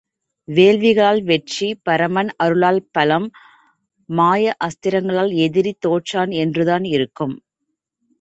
வேள்விகளால் 0.47 1.19
வெற்றி, 1.23 1.67
பரமன் 1.83 2.31
அருளால் 2.37 2.81
பலம், 2.91 3.27
மாய 4.09 4.55
அஸ்திரங்களால் 4.67 5.31
எதிரி 5.45 5.73
தோற்றான் 5.87 6.33
என்றுதான் 6.41 6.87
இருக்கும். 6.91 7.35